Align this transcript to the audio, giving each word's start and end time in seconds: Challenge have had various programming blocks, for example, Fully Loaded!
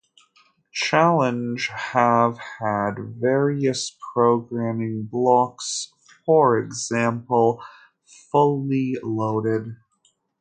Challenge 0.73 1.67
have 1.67 2.39
had 2.59 2.95
various 3.19 3.95
programming 4.15 5.03
blocks, 5.03 5.93
for 6.25 6.57
example, 6.57 7.63
Fully 8.31 8.97
Loaded! 9.03 9.75